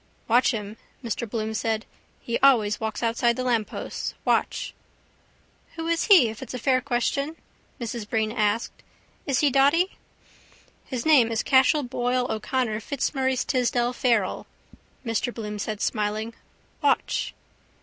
—Watch 0.27 0.49
him, 0.49 0.77
Mr 1.03 1.29
Bloom 1.29 1.53
said. 1.53 1.85
He 2.21 2.39
always 2.39 2.79
walks 2.79 3.03
outside 3.03 3.35
the 3.35 3.43
lampposts. 3.43 4.15
Watch! 4.25 4.73
—Who 5.75 5.85
is 5.85 6.05
he 6.05 6.29
if 6.29 6.41
it's 6.41 6.55
a 6.55 6.57
fair 6.57 6.81
question? 6.81 7.35
Mrs 7.79 8.09
Breen 8.09 8.31
asked. 8.31 8.81
Is 9.27 9.41
he 9.41 9.51
dotty? 9.51 9.99
—His 10.85 11.05
name 11.05 11.31
is 11.31 11.43
Cashel 11.43 11.83
Boyle 11.83 12.25
O'Connor 12.31 12.79
Fitzmaurice 12.79 13.45
Tisdall 13.45 13.93
Farrell, 13.93 14.47
Mr 15.05 15.31
Bloom 15.31 15.59
said 15.59 15.81
smiling. 15.81 16.33
Watch! 16.81 17.35